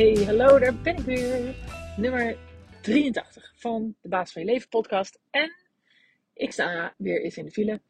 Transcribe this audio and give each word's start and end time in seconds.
Hey, 0.00 0.24
hallo, 0.24 0.58
daar 0.58 0.74
ben 0.74 0.96
ik 0.96 1.04
weer. 1.04 1.54
Nummer 1.96 2.36
83 2.82 3.52
van 3.56 3.94
de 4.00 4.08
Baas 4.08 4.32
van 4.32 4.42
Je 4.42 4.48
Leven 4.48 4.68
podcast. 4.68 5.18
En 5.30 5.52
ik 6.34 6.52
sta 6.52 6.94
weer 6.96 7.22
eens 7.22 7.36
in 7.36 7.44
de 7.44 7.50
file. 7.50 7.80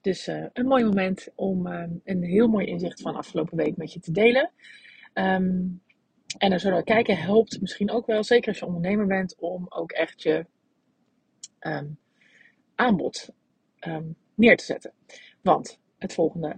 Dus 0.00 0.28
uh, 0.28 0.44
een 0.52 0.66
mooi 0.66 0.84
moment 0.84 1.28
om 1.34 1.66
uh, 1.66 1.82
een 2.04 2.22
heel 2.22 2.48
mooi 2.48 2.66
inzicht 2.66 3.00
van 3.00 3.16
afgelopen 3.16 3.56
week 3.56 3.76
met 3.76 3.92
je 3.92 4.00
te 4.00 4.12
delen. 4.12 4.50
Um, 5.14 5.82
en 6.38 6.50
dan 6.50 6.60
zullen 6.60 6.84
kijken, 6.84 7.16
helpt 7.16 7.60
misschien 7.60 7.90
ook 7.90 8.06
wel, 8.06 8.24
zeker 8.24 8.48
als 8.48 8.58
je 8.58 8.66
ondernemer 8.66 9.06
bent, 9.06 9.34
om 9.38 9.66
ook 9.68 9.92
echt 9.92 10.22
je 10.22 10.46
um, 11.60 11.98
aanbod 12.74 13.28
neer 14.34 14.56
te 14.56 14.64
zetten. 14.64 14.92
Want 15.42 15.78
het 15.98 16.14
volgende. 16.14 16.56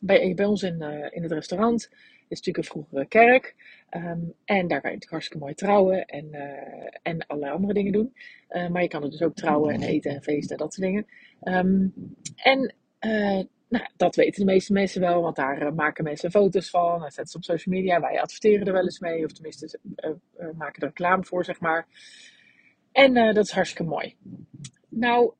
bij, 0.00 0.34
bij 0.34 0.46
ons 0.46 0.62
in, 0.62 0.82
uh, 0.82 1.06
in 1.10 1.22
het 1.22 1.32
restaurant 1.32 1.90
is 2.28 2.36
natuurlijk 2.36 2.56
een 2.58 2.72
vroegere 2.72 3.06
kerk. 3.06 3.54
Um, 3.90 4.34
en 4.44 4.68
daar 4.68 4.80
kan 4.80 4.90
je 4.90 4.96
natuurlijk 4.96 5.10
hartstikke 5.10 5.42
mooi 5.42 5.54
trouwen 5.54 6.06
en, 6.06 6.26
uh, 6.32 6.88
en 7.02 7.26
allerlei 7.26 7.54
andere 7.54 7.72
dingen 7.72 7.92
doen. 7.92 8.14
Uh, 8.50 8.68
maar 8.68 8.82
je 8.82 8.88
kan 8.88 9.02
er 9.02 9.10
dus 9.10 9.22
ook 9.22 9.34
trouwen 9.34 9.74
en 9.74 9.82
eten 9.82 10.10
en 10.10 10.22
feesten 10.22 10.56
en 10.56 10.62
dat 10.62 10.74
soort 10.74 10.86
dingen. 10.86 11.06
Um, 11.42 11.94
en 12.36 12.74
uh, 13.00 13.44
nou, 13.68 13.86
dat 13.96 14.16
weten 14.16 14.46
de 14.46 14.52
meeste 14.52 14.72
mensen 14.72 15.00
wel, 15.00 15.22
want 15.22 15.36
daar 15.36 15.74
maken 15.74 16.04
mensen 16.04 16.30
foto's 16.30 16.70
van. 16.70 17.04
En 17.04 17.10
zetten 17.10 17.26
ze 17.26 17.36
op 17.36 17.44
social 17.44 17.74
media. 17.74 18.00
Wij 18.00 18.20
adverteren 18.20 18.66
er 18.66 18.72
wel 18.72 18.84
eens 18.84 19.00
mee, 19.00 19.24
of 19.24 19.32
tenminste 19.32 19.78
maken 20.56 20.82
er 20.82 20.88
reclame 20.88 21.24
voor, 21.24 21.44
zeg 21.44 21.60
maar. 21.60 21.86
En 22.92 23.14
dat 23.34 23.44
is 23.44 23.50
hartstikke 23.50 23.90
mooi. 23.90 24.16
Nou, 24.88 25.32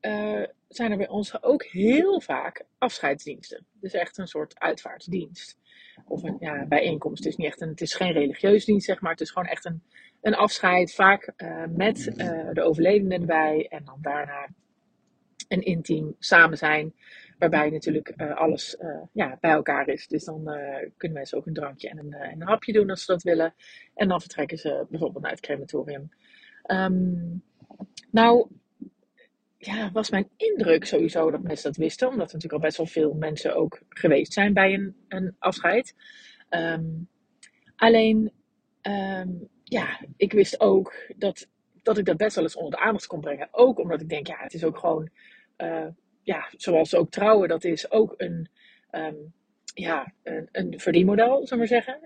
zijn 0.69 0.91
er 0.91 0.97
bij 0.97 1.09
ons 1.09 1.43
ook 1.43 1.65
heel 1.65 2.21
vaak 2.21 2.65
afscheidsdiensten. 2.79 3.67
Dus 3.81 3.93
echt 3.93 4.19
een 4.19 4.27
soort 4.27 4.59
uitvaartdienst 4.59 5.59
of 6.09 6.23
een 6.23 6.37
ja, 6.41 6.67
bijeenkomst. 6.67 7.25
Het 7.25 7.33
is, 7.33 7.37
niet 7.37 7.47
echt 7.47 7.61
een, 7.61 7.69
het 7.69 7.81
is 7.81 7.95
geen 7.95 8.13
religieus 8.13 8.65
dienst, 8.65 8.87
zeg 8.87 9.01
maar. 9.01 9.11
Het 9.11 9.21
is 9.21 9.31
gewoon 9.31 9.49
echt 9.49 9.65
een, 9.65 9.83
een 10.21 10.35
afscheid, 10.35 10.95
vaak 10.95 11.33
uh, 11.37 11.65
met 11.69 12.07
uh, 12.17 12.49
de 12.53 12.63
overledene 12.63 13.15
erbij. 13.15 13.67
En 13.69 13.85
dan 13.85 13.99
daarna 14.01 14.49
een 15.49 15.63
intiem 15.63 16.17
samen 16.19 16.59
zijn. 16.59 16.95
Waarbij 17.39 17.71
natuurlijk 17.71 18.13
uh, 18.17 18.37
alles 18.37 18.77
ja, 19.13 19.39
bij 19.41 19.51
elkaar 19.51 19.89
is. 19.89 20.09
Dus 20.09 20.25
dan 20.25 20.45
kunnen 20.97 21.19
mensen 21.19 21.39
ook 21.39 21.47
een 21.47 21.55
drankje 21.55 21.89
en 21.89 21.99
een, 21.99 22.13
en 22.13 22.41
een 22.41 22.47
hapje 22.47 22.73
doen 22.73 22.91
als 22.91 23.05
ze 23.05 23.13
dat 23.13 23.23
willen. 23.23 23.55
En 23.95 24.09
dan 24.09 24.21
vertrekken 24.21 24.59
ze 24.59 24.87
bijvoorbeeld 24.91 25.23
naar 25.23 25.33
het 25.33 25.41
crematorium. 25.41 26.09
Um, 26.67 27.43
nou, 28.11 28.49
ja, 29.59 29.91
was 29.93 30.11
mijn 30.11 30.29
indruk 30.37 30.85
sowieso 30.85 31.31
dat 31.31 31.43
mensen 31.43 31.73
dat 31.73 31.77
wisten. 31.77 32.09
Omdat 32.09 32.29
er 32.29 32.35
natuurlijk 32.35 32.63
al 32.63 32.69
best 32.69 32.77
wel 32.77 32.87
veel 32.87 33.15
mensen 33.15 33.57
ook 33.57 33.81
geweest 33.89 34.33
zijn 34.33 34.53
bij 34.53 34.75
een, 34.75 34.97
een 35.09 35.37
afscheid. 35.39 35.95
Um, 36.51 37.09
alleen, 37.77 38.33
um, 38.83 39.49
ja, 39.65 40.01
ik 40.17 40.33
wist 40.33 40.61
ook 40.61 40.95
dat, 41.17 41.49
dat 41.83 41.99
ik 41.99 42.05
dat 42.05 42.17
best 42.17 42.35
wel 42.35 42.45
eens 42.45 42.57
onder 42.57 42.71
de 42.71 42.85
aandacht 42.85 43.07
kon 43.07 43.21
brengen. 43.21 43.49
Ook 43.51 43.79
omdat 43.79 44.01
ik 44.01 44.09
denk, 44.09 44.27
ja, 44.27 44.39
het 44.39 44.55
is 44.55 44.65
ook 44.65 44.79
gewoon, 44.79 45.11
uh, 45.59 45.87
ja, 46.23 46.49
zoals 46.57 46.95
ook 46.95 47.11
trouwen, 47.11 47.49
dat 47.49 47.65
is 47.65 47.91
ook 47.91 48.15
een, 48.17 48.49
um, 48.91 49.33
ja, 49.75 50.13
een, 50.23 50.49
een 50.53 50.81
verdienmodel, 50.81 51.47
zullen 51.47 51.49
we 51.49 51.57
maar 51.57 51.83
zeggen. 51.83 52.01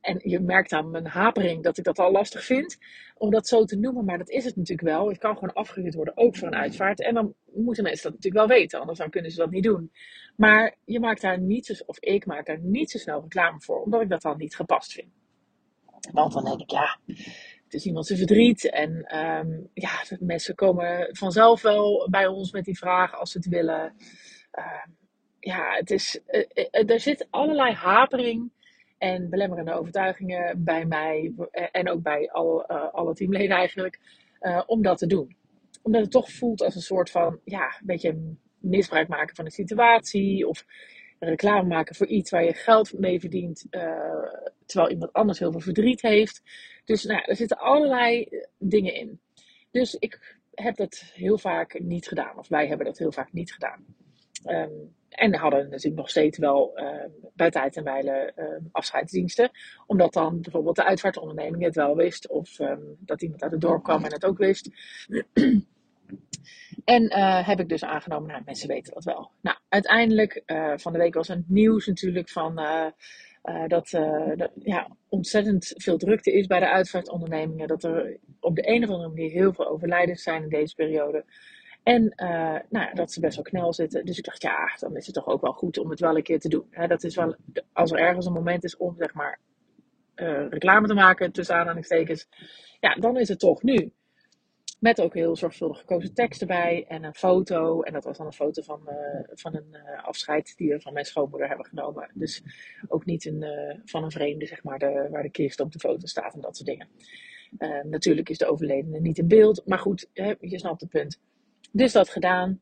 En 0.00 0.20
je 0.22 0.40
merkt 0.40 0.72
aan 0.72 0.90
mijn 0.90 1.06
hapering 1.06 1.62
dat 1.62 1.78
ik 1.78 1.84
dat 1.84 1.98
al 1.98 2.12
lastig 2.12 2.44
vind 2.44 2.78
om 3.14 3.30
dat 3.30 3.48
zo 3.48 3.64
te 3.64 3.76
noemen. 3.76 4.04
Maar 4.04 4.18
dat 4.18 4.30
is 4.30 4.44
het 4.44 4.56
natuurlijk 4.56 4.88
wel. 4.88 5.08
Het 5.08 5.18
kan 5.18 5.34
gewoon 5.34 5.54
afgehuurd 5.54 5.94
worden, 5.94 6.16
ook 6.16 6.36
voor 6.36 6.48
een 6.48 6.54
uitvaart. 6.54 7.00
En 7.00 7.14
dan 7.14 7.34
moeten 7.54 7.82
mensen 7.82 8.02
dat 8.02 8.12
natuurlijk 8.12 8.48
wel 8.48 8.58
weten, 8.58 8.80
anders 8.80 8.98
dan 8.98 9.10
kunnen 9.10 9.30
ze 9.30 9.36
dat 9.36 9.50
niet 9.50 9.62
doen. 9.62 9.92
Maar 10.36 10.76
je 10.84 11.00
maakt 11.00 11.20
daar 11.20 11.40
niet 11.40 11.66
zo, 11.66 11.74
of 11.86 11.98
ik 11.98 12.26
maak 12.26 12.46
daar 12.46 12.60
niet 12.60 12.90
zo 12.90 12.98
snel 12.98 13.20
reclame 13.20 13.60
voor, 13.60 13.82
omdat 13.82 14.00
ik 14.00 14.08
dat 14.08 14.22
dan 14.22 14.36
niet 14.36 14.56
gepast 14.56 14.92
vind. 14.92 15.12
Want 16.12 16.32
dan 16.32 16.44
denk 16.44 16.60
ik, 16.60 16.70
ja, 16.70 16.98
het 17.64 17.74
is 17.74 17.86
iemand 17.86 18.06
zijn 18.06 18.18
verdriet. 18.18 18.70
En 18.70 19.18
um, 19.18 19.70
ja, 19.74 20.02
mensen 20.20 20.54
komen 20.54 21.08
vanzelf 21.16 21.62
wel 21.62 22.08
bij 22.10 22.26
ons 22.26 22.52
met 22.52 22.64
die 22.64 22.78
vragen 22.78 23.18
als 23.18 23.30
ze 23.30 23.38
het 23.38 23.48
willen. 23.48 23.94
Uh, 24.58 24.84
ja, 25.40 25.74
het 25.74 25.90
is, 25.90 26.20
uh, 26.30 26.44
uh, 26.54 26.90
er 26.90 27.00
zit 27.00 27.26
allerlei 27.30 27.72
hapering 27.72 28.50
en 28.98 29.30
belemmerende 29.30 29.72
overtuigingen 29.72 30.64
bij 30.64 30.84
mij 30.84 31.32
en 31.72 31.88
ook 31.88 32.02
bij 32.02 32.30
al, 32.30 32.70
uh, 32.70 32.92
alle 32.92 33.14
teamleden 33.14 33.56
eigenlijk, 33.56 34.00
uh, 34.40 34.62
om 34.66 34.82
dat 34.82 34.98
te 34.98 35.06
doen. 35.06 35.36
Omdat 35.82 36.02
het 36.02 36.10
toch 36.10 36.32
voelt 36.32 36.62
als 36.62 36.74
een 36.74 36.80
soort 36.80 37.10
van, 37.10 37.40
ja, 37.44 37.64
een 37.66 37.86
beetje 37.86 38.34
misbruik 38.58 39.08
maken 39.08 39.36
van 39.36 39.44
de 39.44 39.50
situatie 39.50 40.48
of 40.48 40.64
reclame 41.18 41.68
maken 41.68 41.94
voor 41.94 42.06
iets 42.06 42.30
waar 42.30 42.44
je 42.44 42.54
geld 42.54 42.98
mee 42.98 43.20
verdient, 43.20 43.66
terwijl 44.66 44.90
iemand 44.90 45.12
anders 45.12 45.38
heel 45.38 45.50
veel 45.50 45.60
verdriet 45.60 46.02
heeft. 46.02 46.42
Dus 46.84 47.04
nou, 47.04 47.22
er 47.24 47.36
zitten 47.36 47.58
allerlei 47.58 48.28
dingen 48.58 48.94
in. 48.94 49.20
Dus 49.70 49.94
ik 49.94 50.38
heb 50.54 50.76
dat 50.76 51.12
heel 51.14 51.38
vaak 51.38 51.80
niet 51.80 52.08
gedaan, 52.08 52.38
of 52.38 52.48
wij 52.48 52.66
hebben 52.66 52.86
dat 52.86 52.98
heel 52.98 53.12
vaak 53.12 53.32
niet 53.32 53.52
gedaan. 53.52 53.84
Um, 54.46 54.96
en 55.08 55.34
hadden 55.34 55.62
natuurlijk 55.62 55.96
nog 55.96 56.10
steeds 56.10 56.38
wel 56.38 56.72
uh, 56.80 57.04
bij 57.34 57.50
tijd 57.50 57.76
en 57.76 57.84
wijle 57.84 58.32
uh, 58.36 58.44
afscheidsdiensten. 58.72 59.50
Omdat 59.86 60.12
dan 60.12 60.40
bijvoorbeeld 60.40 60.76
de 60.76 60.84
uitvaartonderneming 60.84 61.62
het 61.62 61.74
wel 61.74 61.96
wist. 61.96 62.28
Of 62.28 62.56
dat 62.98 63.22
iemand 63.22 63.42
uit 63.42 63.52
het 63.52 63.60
dorp 63.60 63.82
kwam 63.82 64.04
en 64.04 64.12
het 64.12 64.24
ook 64.24 64.38
wist. 64.38 64.70
en 66.84 67.02
uh, 67.02 67.46
heb 67.48 67.60
ik 67.60 67.68
dus 67.68 67.84
aangenomen, 67.84 68.28
nou 68.28 68.42
mensen 68.44 68.68
weten 68.68 68.94
dat 68.94 69.04
wel. 69.04 69.30
Nou, 69.40 69.56
uiteindelijk, 69.68 70.42
van 70.76 70.92
de 70.92 70.98
week 70.98 71.14
was 71.14 71.28
het 71.28 71.48
nieuws 71.48 71.86
natuurlijk 71.86 72.28
van... 72.28 72.54
dat 73.66 73.92
er 73.92 74.50
ja, 74.62 74.96
ontzettend 75.08 75.74
veel 75.76 75.98
drukte 75.98 76.32
is 76.32 76.46
bij 76.46 76.60
de 76.60 76.70
uitvaartondernemingen. 76.70 77.68
Dat 77.68 77.84
er 77.84 78.16
op 78.40 78.56
de 78.56 78.68
een 78.68 78.82
of 78.82 78.90
andere 78.90 79.08
manier 79.08 79.30
heel 79.30 79.52
veel 79.52 79.68
overlijdens 79.68 80.22
zijn 80.22 80.42
in 80.42 80.48
deze 80.48 80.74
periode. 80.74 81.24
En 81.88 82.12
uh, 82.16 82.58
nou, 82.68 82.94
dat 82.94 83.12
ze 83.12 83.20
best 83.20 83.34
wel 83.34 83.44
knel 83.44 83.72
zitten. 83.72 84.04
Dus 84.04 84.18
ik 84.18 84.24
dacht, 84.24 84.42
ja, 84.42 84.76
dan 84.78 84.96
is 84.96 85.06
het 85.06 85.14
toch 85.14 85.26
ook 85.26 85.40
wel 85.40 85.52
goed 85.52 85.78
om 85.78 85.90
het 85.90 86.00
wel 86.00 86.16
een 86.16 86.22
keer 86.22 86.40
te 86.40 86.48
doen. 86.48 86.66
Dat 86.88 87.04
is 87.04 87.14
wel, 87.14 87.36
als 87.72 87.92
er 87.92 87.98
ergens 87.98 88.26
een 88.26 88.32
moment 88.32 88.64
is 88.64 88.76
om, 88.76 88.94
zeg 88.98 89.14
maar, 89.14 89.40
uh, 90.16 90.48
reclame 90.48 90.86
te 90.86 90.94
maken, 90.94 91.32
tussen 91.32 91.56
aanhalingstekens. 91.56 92.28
Ja, 92.80 92.94
dan 92.94 93.16
is 93.16 93.28
het 93.28 93.38
toch 93.38 93.62
nu. 93.62 93.92
Met 94.80 95.00
ook 95.00 95.14
heel 95.14 95.36
zorgvuldig 95.36 95.78
gekozen 95.78 96.14
tekst 96.14 96.40
erbij 96.40 96.84
en 96.88 97.04
een 97.04 97.14
foto. 97.14 97.82
En 97.82 97.92
dat 97.92 98.04
was 98.04 98.16
dan 98.16 98.26
een 98.26 98.32
foto 98.32 98.62
van, 98.62 98.80
uh, 98.86 99.20
van 99.34 99.56
een 99.56 99.76
afscheid 100.02 100.56
die 100.56 100.72
we 100.72 100.80
van 100.80 100.92
mijn 100.92 101.04
schoonmoeder 101.04 101.48
hebben 101.48 101.66
genomen. 101.66 102.10
Dus 102.14 102.42
ook 102.88 103.04
niet 103.04 103.24
een, 103.24 103.44
van 103.84 104.04
een 104.04 104.10
vreemde, 104.10 104.46
zeg 104.46 104.62
maar, 104.62 104.78
de, 104.78 105.08
waar 105.10 105.22
de 105.22 105.30
kist 105.30 105.60
op 105.60 105.72
de 105.72 105.78
foto 105.78 106.06
staat 106.06 106.34
en 106.34 106.40
dat 106.40 106.56
soort 106.56 106.68
dingen. 106.68 106.88
natuurlijk 107.90 108.28
is 108.28 108.38
de 108.38 108.50
overledene 108.50 109.00
niet 109.00 109.18
in 109.18 109.28
beeld. 109.28 109.62
Maar 109.66 109.78
goed, 109.78 110.08
je 110.40 110.58
snapt 110.58 110.80
het 110.80 110.90
punt. 110.90 111.20
Dus 111.70 111.92
dat 111.92 112.08
gedaan. 112.08 112.60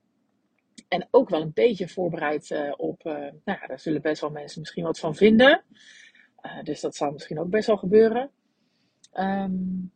En 0.88 1.08
ook 1.10 1.28
wel 1.28 1.40
een 1.40 1.52
beetje 1.52 1.88
voorbereid 1.88 2.50
uh, 2.50 2.72
op, 2.76 3.06
uh, 3.06 3.12
nou 3.12 3.32
ja, 3.44 3.66
daar 3.66 3.80
zullen 3.80 4.02
best 4.02 4.20
wel 4.20 4.30
mensen 4.30 4.60
misschien 4.60 4.84
wat 4.84 4.98
van 4.98 5.14
vinden. 5.14 5.64
Uh, 6.42 6.62
dus 6.62 6.80
dat 6.80 6.96
zal 6.96 7.10
misschien 7.10 7.38
ook 7.38 7.50
best 7.50 7.66
wel 7.66 7.76
gebeuren. 7.76 8.30
Um, 9.14 9.92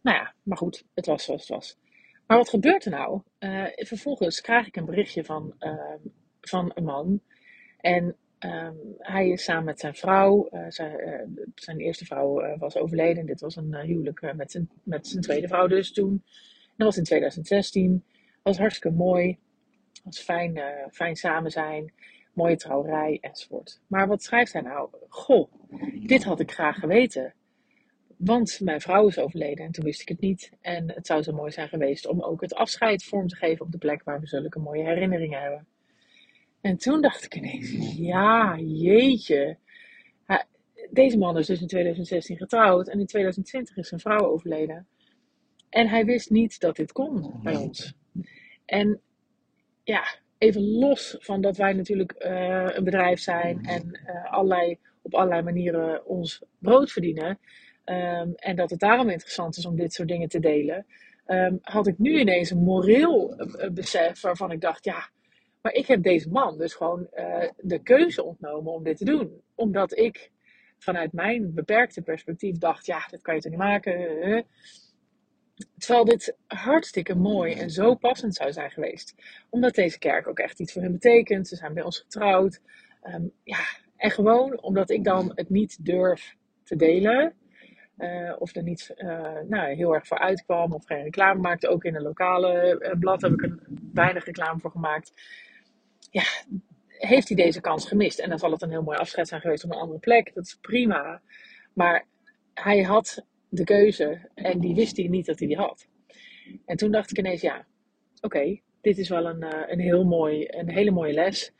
nou 0.00 0.16
ja, 0.16 0.34
maar 0.42 0.56
goed, 0.56 0.84
het 0.94 1.06
was 1.06 1.24
zoals 1.24 1.40
het 1.40 1.50
was. 1.50 1.78
Maar 2.26 2.36
wat 2.36 2.48
gebeurt 2.48 2.84
er 2.84 2.90
nou? 2.90 3.20
vervolgens 3.74 4.40
krijg 4.40 4.66
ik 4.66 4.76
een 4.76 4.84
berichtje 4.84 5.24
van, 5.24 5.54
ehm, 5.58 5.98
van 6.40 6.70
een 6.74 6.84
man. 6.84 7.20
En 7.80 8.16
um, 8.38 8.78
hij 8.98 9.28
is 9.28 9.44
samen 9.44 9.64
met 9.64 9.80
zijn 9.80 9.94
vrouw. 9.94 10.48
Zijn, 10.68 11.50
zijn, 11.54 11.78
eerste 11.78 12.04
vrouw 12.04 12.56
was 12.58 12.76
overleden. 12.76 13.26
Dit 13.26 13.40
was 13.40 13.56
een 13.56 13.76
huwelijk 13.76 14.34
met, 14.36 14.50
zijn, 14.50 14.70
met 14.82 15.06
zijn 15.06 15.22
tweede 15.22 15.48
vrouw 15.48 15.66
dus 15.66 15.92
toen. 15.92 16.22
Dat 16.76 16.86
was 16.86 16.96
in 16.96 17.04
2016 17.04 18.04
was 18.42 18.58
hartstikke 18.58 18.96
mooi. 18.96 19.38
was 20.04 20.18
fijn, 20.18 20.56
uh, 20.56 20.64
fijn 20.90 21.16
samen 21.16 21.50
zijn. 21.50 21.92
Mooie 22.32 22.56
trouwerij 22.56 23.18
enzovoort. 23.20 23.80
Maar 23.86 24.06
wat 24.06 24.22
schrijft 24.22 24.52
hij 24.52 24.62
nou? 24.62 24.88
Goh, 25.08 25.52
dit 26.06 26.24
had 26.24 26.40
ik 26.40 26.52
graag 26.52 26.78
geweten. 26.78 27.34
Want 28.16 28.60
mijn 28.60 28.80
vrouw 28.80 29.06
is 29.06 29.18
overleden 29.18 29.64
en 29.64 29.72
toen 29.72 29.84
wist 29.84 30.00
ik 30.00 30.08
het 30.08 30.20
niet. 30.20 30.52
En 30.60 30.92
het 30.92 31.06
zou 31.06 31.22
zo 31.22 31.32
mooi 31.32 31.50
zijn 31.50 31.68
geweest 31.68 32.06
om 32.06 32.22
ook 32.22 32.40
het 32.40 32.54
afscheid 32.54 33.04
vorm 33.04 33.28
te 33.28 33.36
geven 33.36 33.64
op 33.64 33.72
de 33.72 33.78
plek 33.78 34.02
waar 34.04 34.20
we 34.20 34.26
zulke 34.26 34.58
mooie 34.58 34.84
herinneringen 34.84 35.40
hebben. 35.40 35.66
En 36.60 36.76
toen 36.76 37.00
dacht 37.00 37.24
ik 37.24 37.34
ineens, 37.34 37.96
ja, 37.96 38.58
jeetje. 38.58 39.58
Deze 40.90 41.18
man 41.18 41.38
is 41.38 41.46
dus 41.46 41.60
in 41.60 41.66
2016 41.66 42.36
getrouwd 42.36 42.88
en 42.88 43.00
in 43.00 43.06
2020 43.06 43.76
is 43.76 43.88
zijn 43.88 44.00
vrouw 44.00 44.26
overleden. 44.26 44.86
En 45.68 45.88
hij 45.88 46.04
wist 46.04 46.30
niet 46.30 46.60
dat 46.60 46.76
dit 46.76 46.92
kon 46.92 47.40
bij 47.42 47.56
ons. 47.56 47.94
En 48.72 49.00
ja, 49.82 50.04
even 50.38 50.62
los 50.62 51.16
van 51.18 51.40
dat 51.40 51.56
wij 51.56 51.72
natuurlijk 51.72 52.14
uh, 52.18 52.66
een 52.68 52.84
bedrijf 52.84 53.20
zijn 53.20 53.64
en 53.64 54.00
uh, 54.06 54.32
allerlei, 54.32 54.78
op 55.02 55.14
allerlei 55.14 55.42
manieren 55.42 56.06
ons 56.06 56.42
brood 56.58 56.92
verdienen. 56.92 57.38
Um, 57.84 58.32
en 58.34 58.56
dat 58.56 58.70
het 58.70 58.80
daarom 58.80 59.08
interessant 59.08 59.56
is 59.56 59.66
om 59.66 59.76
dit 59.76 59.92
soort 59.92 60.08
dingen 60.08 60.28
te 60.28 60.40
delen. 60.40 60.86
Um, 61.26 61.58
had 61.62 61.86
ik 61.86 61.98
nu 61.98 62.18
ineens 62.18 62.50
een 62.50 62.62
moreel 62.62 63.40
uh, 63.40 63.70
besef 63.70 64.20
waarvan 64.20 64.50
ik 64.50 64.60
dacht, 64.60 64.84
ja, 64.84 65.08
maar 65.60 65.72
ik 65.72 65.86
heb 65.86 66.02
deze 66.02 66.28
man 66.28 66.58
dus 66.58 66.74
gewoon 66.74 67.06
de 67.56 67.80
keuze 67.82 68.24
ontnomen 68.24 68.72
om 68.72 68.84
dit 68.84 68.96
te 68.96 69.04
doen. 69.04 69.42
Omdat 69.54 69.98
ik 69.98 70.30
vanuit 70.78 71.12
mijn 71.12 71.54
beperkte 71.54 72.02
perspectief 72.02 72.58
dacht, 72.58 72.86
ja, 72.86 73.06
dat 73.10 73.22
kan 73.22 73.34
je 73.34 73.40
toch 73.40 73.50
niet 73.50 73.60
maken. 73.60 74.44
Terwijl 75.78 76.04
dit 76.04 76.36
hartstikke 76.46 77.14
mooi 77.14 77.52
en 77.52 77.70
zo 77.70 77.94
passend 77.94 78.34
zou 78.34 78.52
zijn 78.52 78.70
geweest. 78.70 79.14
Omdat 79.50 79.74
deze 79.74 79.98
kerk 79.98 80.28
ook 80.28 80.38
echt 80.38 80.60
iets 80.60 80.72
voor 80.72 80.82
hen 80.82 80.92
betekent. 80.92 81.48
Ze 81.48 81.56
zijn 81.56 81.74
bij 81.74 81.82
ons 81.82 81.98
getrouwd. 81.98 82.60
Ehm, 83.02 83.24
ja, 83.42 83.64
en 83.96 84.10
gewoon 84.10 84.62
omdat 84.62 84.90
ik 84.90 85.04
dan 85.04 85.32
het 85.34 85.50
niet 85.50 85.84
durf 85.84 86.36
te 86.64 86.76
delen. 86.76 87.34
Uh, 87.98 88.32
of 88.38 88.54
er 88.54 88.62
niet 88.62 88.94
uh, 88.96 89.38
nou, 89.48 89.74
heel 89.74 89.94
erg 89.94 90.06
voor 90.06 90.18
uitkwam. 90.18 90.72
Of 90.72 90.84
geen 90.84 91.02
reclame 91.02 91.40
maakte. 91.40 91.68
Ook 91.68 91.84
in 91.84 91.94
een 91.94 92.02
lokale 92.02 92.78
uh, 92.80 92.98
blad 92.98 93.22
heb 93.22 93.32
ik 93.32 93.42
er 93.42 93.58
weinig 93.92 94.24
reclame 94.24 94.60
voor 94.60 94.70
gemaakt. 94.70 95.12
Ja, 96.10 96.22
heeft 96.88 97.28
hij 97.28 97.36
deze 97.36 97.60
kans 97.60 97.88
gemist. 97.88 98.18
En 98.18 98.28
dan 98.28 98.38
zal 98.38 98.50
het 98.50 98.62
een 98.62 98.70
heel 98.70 98.82
mooi 98.82 98.98
afscheid 98.98 99.28
zijn 99.28 99.40
geweest 99.40 99.64
op 99.64 99.70
een 99.70 99.78
andere 99.78 99.98
plek. 99.98 100.34
Dat 100.34 100.44
is 100.44 100.58
prima. 100.60 101.20
Maar 101.72 102.06
hij 102.54 102.82
had 102.82 103.24
de 103.52 103.64
keuze 103.64 104.28
en 104.34 104.60
die 104.60 104.74
wist 104.74 104.96
hij 104.96 105.06
niet 105.06 105.26
dat 105.26 105.38
hij 105.38 105.48
die 105.48 105.56
had. 105.56 105.88
En 106.64 106.76
toen 106.76 106.90
dacht 106.90 107.10
ik 107.10 107.18
ineens, 107.18 107.40
ja, 107.40 107.66
oké, 108.20 108.60
dit 108.80 108.98
is 108.98 109.08
wel 109.08 109.26
een, 109.26 109.70
een, 109.70 109.80
heel 109.80 110.04
mooi, 110.04 110.46
een 110.48 110.70
hele 110.70 110.90
mooie 110.90 111.12
les 111.12 111.52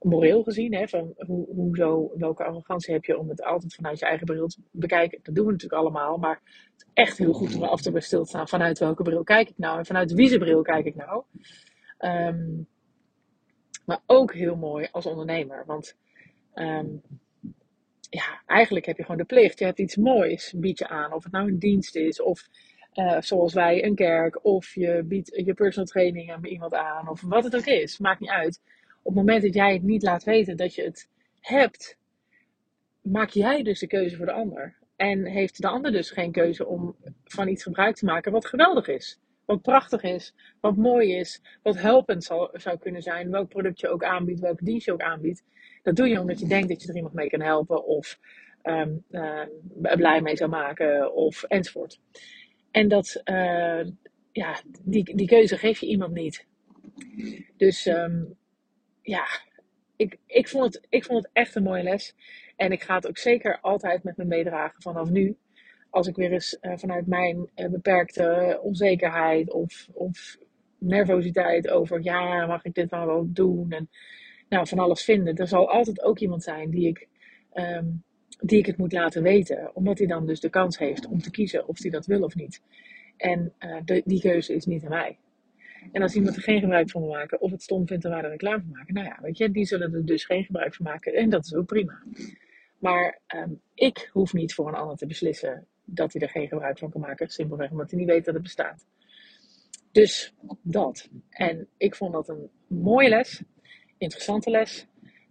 moreel 0.00 0.42
gezien, 0.42 0.74
hè, 0.74 0.88
van 0.88 1.14
hoe, 1.16 1.46
hoe 1.54 1.76
zo, 1.76 2.12
welke 2.14 2.44
arrogantie 2.44 2.94
heb 2.94 3.04
je 3.04 3.18
om 3.18 3.28
het 3.28 3.42
altijd 3.42 3.74
vanuit 3.74 3.98
je 3.98 4.04
eigen 4.04 4.26
bril 4.26 4.46
te 4.46 4.60
bekijken. 4.70 5.18
Dat 5.22 5.34
doen 5.34 5.46
we 5.46 5.52
natuurlijk 5.52 5.80
allemaal, 5.80 6.16
maar 6.16 6.40
het 6.44 6.74
is 6.76 6.86
echt 6.92 7.18
heel 7.18 7.32
goed 7.32 7.54
om 7.54 7.62
af 7.62 7.80
te 7.80 7.90
bij 7.90 8.00
te 8.00 8.24
staan. 8.24 8.48
Vanuit 8.48 8.78
welke 8.78 9.02
bril 9.02 9.22
kijk 9.22 9.48
ik 9.48 9.58
nou 9.58 9.78
en 9.78 9.86
vanuit 9.86 10.12
wie 10.12 10.38
bril 10.38 10.62
kijk 10.62 10.86
ik 10.86 10.94
nou. 10.94 11.24
Um, 11.98 12.66
maar 13.86 14.00
ook 14.06 14.34
heel 14.34 14.56
mooi 14.56 14.88
als 14.92 15.06
ondernemer, 15.06 15.64
want 15.66 15.96
um, 16.54 17.02
ja, 18.14 18.42
eigenlijk 18.46 18.86
heb 18.86 18.96
je 18.96 19.02
gewoon 19.02 19.18
de 19.18 19.24
plicht. 19.24 19.58
Je 19.58 19.64
hebt 19.64 19.78
iets 19.78 19.96
moois, 19.96 20.54
bied 20.56 20.78
je 20.78 20.88
aan. 20.88 21.12
Of 21.12 21.22
het 21.22 21.32
nou 21.32 21.48
een 21.48 21.58
dienst 21.58 21.96
is, 21.96 22.22
of 22.22 22.48
uh, 22.94 23.20
zoals 23.20 23.52
wij 23.52 23.84
een 23.84 23.94
kerk, 23.94 24.44
of 24.44 24.74
je 24.74 25.02
biedt 25.04 25.42
je 25.44 25.54
personal 25.54 25.86
training 25.86 26.32
aan 26.32 26.44
iemand 26.44 26.74
aan, 26.74 27.08
of 27.08 27.20
wat 27.20 27.44
het 27.44 27.56
ook 27.56 27.66
is. 27.66 27.98
Maakt 27.98 28.20
niet 28.20 28.30
uit 28.30 28.60
op 29.04 29.14
het 29.14 29.14
moment 29.14 29.42
dat 29.42 29.54
jij 29.54 29.72
het 29.72 29.82
niet 29.82 30.02
laat 30.02 30.24
weten 30.24 30.56
dat 30.56 30.74
je 30.74 30.82
het 30.82 31.08
hebt, 31.40 31.98
maak 33.00 33.28
jij 33.28 33.62
dus 33.62 33.78
de 33.78 33.86
keuze 33.86 34.16
voor 34.16 34.26
de 34.26 34.32
ander. 34.32 34.76
En 34.96 35.24
heeft 35.24 35.60
de 35.62 35.68
ander 35.68 35.92
dus 35.92 36.10
geen 36.10 36.32
keuze 36.32 36.66
om 36.66 36.96
van 37.24 37.48
iets 37.48 37.62
gebruik 37.62 37.96
te 37.96 38.04
maken 38.04 38.32
wat 38.32 38.46
geweldig 38.46 38.88
is. 38.88 39.18
Wat 39.46 39.62
prachtig 39.62 40.02
is, 40.02 40.34
wat 40.60 40.76
mooi 40.76 41.14
is, 41.14 41.42
wat 41.62 41.76
helpend 41.76 42.24
zal, 42.24 42.50
zou 42.52 42.78
kunnen 42.78 43.02
zijn. 43.02 43.30
Welk 43.30 43.48
product 43.48 43.80
je 43.80 43.88
ook 43.88 44.04
aanbiedt, 44.04 44.40
welke 44.40 44.64
dienst 44.64 44.86
je 44.86 44.92
ook 44.92 45.02
aanbiedt. 45.02 45.44
Dat 45.82 45.96
doe 45.96 46.08
je 46.08 46.20
omdat 46.20 46.40
je 46.40 46.46
denkt 46.46 46.68
dat 46.68 46.82
je 46.82 46.88
er 46.88 46.96
iemand 46.96 47.14
mee 47.14 47.28
kan 47.28 47.40
helpen 47.40 47.84
of 47.84 48.18
um, 48.62 49.04
uh, 49.10 49.42
blij 49.80 50.20
mee 50.20 50.36
zou 50.36 50.50
maken 50.50 51.14
of 51.14 51.42
enzovoort. 51.42 52.00
En 52.70 52.88
dat, 52.88 53.20
uh, 53.24 53.84
ja, 54.32 54.60
die, 54.82 55.16
die 55.16 55.26
keuze 55.26 55.58
geef 55.58 55.78
je 55.78 55.86
iemand 55.86 56.14
niet. 56.14 56.46
Dus 57.56 57.86
um, 57.86 58.36
ja, 59.02 59.24
ik, 59.96 60.18
ik, 60.26 60.48
vond 60.48 60.74
het, 60.74 60.86
ik 60.88 61.04
vond 61.04 61.22
het 61.22 61.32
echt 61.32 61.54
een 61.54 61.62
mooie 61.62 61.82
les. 61.82 62.14
En 62.56 62.72
ik 62.72 62.82
ga 62.82 62.94
het 62.94 63.08
ook 63.08 63.18
zeker 63.18 63.60
altijd 63.60 64.02
met 64.02 64.16
me 64.16 64.24
meedragen 64.24 64.82
vanaf 64.82 65.10
nu. 65.10 65.36
Als 65.94 66.06
ik 66.06 66.16
weer 66.16 66.32
eens 66.32 66.58
uh, 66.60 66.72
vanuit 66.76 67.06
mijn 67.06 67.50
uh, 67.56 67.68
beperkte 67.68 68.58
onzekerheid 68.62 69.52
of, 69.52 69.88
of 69.92 70.38
nervositeit 70.78 71.68
over, 71.68 72.02
ja, 72.02 72.46
mag 72.46 72.64
ik 72.64 72.74
dit 72.74 72.90
nou 72.90 73.06
wel 73.06 73.32
doen? 73.32 73.70
En 73.70 73.88
nou, 74.48 74.68
van 74.68 74.78
alles 74.78 75.04
vinden. 75.04 75.36
Er 75.36 75.48
zal 75.48 75.70
altijd 75.70 76.02
ook 76.02 76.18
iemand 76.18 76.42
zijn 76.42 76.70
die 76.70 76.88
ik, 76.88 77.08
um, 77.54 78.02
die 78.40 78.58
ik 78.58 78.66
het 78.66 78.76
moet 78.76 78.92
laten 78.92 79.22
weten. 79.22 79.70
Omdat 79.74 79.98
hij 79.98 80.06
dan 80.06 80.26
dus 80.26 80.40
de 80.40 80.50
kans 80.50 80.78
heeft 80.78 81.06
om 81.06 81.22
te 81.22 81.30
kiezen 81.30 81.68
of 81.68 81.82
hij 81.82 81.90
dat 81.90 82.06
wil 82.06 82.22
of 82.22 82.34
niet. 82.34 82.62
En 83.16 83.52
de, 83.84 84.02
die 84.04 84.20
keuze 84.20 84.54
is 84.54 84.66
niet 84.66 84.84
aan 84.84 84.90
mij. 84.90 85.18
En 85.92 86.02
als 86.02 86.14
iemand 86.14 86.36
er 86.36 86.42
geen 86.42 86.60
gebruik 86.60 86.90
van 86.90 87.00
wil 87.00 87.10
maken, 87.10 87.40
of 87.40 87.50
het 87.50 87.62
stom 87.62 87.86
vindt 87.86 88.04
er 88.04 88.10
waar 88.10 88.22
de 88.22 88.28
reclame 88.28 88.62
van 88.62 88.70
maken, 88.70 88.94
nou 88.94 89.06
ja, 89.06 89.18
weet 89.22 89.38
je, 89.38 89.50
die 89.50 89.64
zullen 89.64 89.94
er 89.94 90.06
dus 90.06 90.24
geen 90.24 90.44
gebruik 90.44 90.74
van 90.74 90.86
maken. 90.86 91.14
En 91.14 91.30
dat 91.30 91.44
is 91.44 91.54
ook 91.54 91.66
prima. 91.66 92.02
Maar 92.78 93.20
um, 93.36 93.60
ik 93.74 94.08
hoef 94.12 94.32
niet 94.32 94.54
voor 94.54 94.68
een 94.68 94.74
ander 94.74 94.96
te 94.96 95.06
beslissen 95.06 95.66
dat 95.84 96.12
hij 96.12 96.22
er 96.22 96.28
geen 96.28 96.48
gebruik 96.48 96.78
van 96.78 96.90
kan 96.90 97.00
maken. 97.00 97.28
Simpelweg 97.28 97.70
omdat 97.70 97.90
hij 97.90 97.98
niet 97.98 98.08
weet 98.08 98.24
dat 98.24 98.34
het 98.34 98.42
bestaat. 98.42 98.86
Dus 99.92 100.34
dat. 100.62 101.08
En 101.30 101.68
ik 101.76 101.94
vond 101.94 102.12
dat 102.12 102.28
een 102.28 102.50
mooie 102.66 103.08
les. 103.08 103.42
Interessante 103.98 104.50
les. 104.50 104.86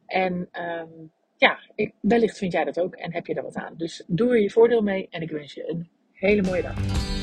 En 0.06 0.50
um, 0.52 1.12
ja, 1.38 1.60
ik, 1.76 1.94
wellicht 2.02 2.38
vind 2.38 2.52
jij 2.52 2.64
dat 2.64 2.80
ook 2.80 2.96
en 2.96 3.14
heb 3.14 3.26
je 3.26 3.34
er 3.34 3.44
wat 3.44 3.56
aan. 3.56 3.74
Dus 3.78 4.04
doe 4.08 4.30
er 4.30 4.42
je 4.42 4.50
voordeel 4.50 4.82
mee 4.82 5.08
en 5.10 5.22
ik 5.22 5.32
wens 5.32 5.54
je 5.54 5.70
een 5.70 5.90
hele 6.12 6.42
mooie 6.42 6.62
dag. 6.62 7.23